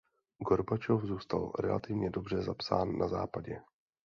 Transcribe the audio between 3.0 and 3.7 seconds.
Západě.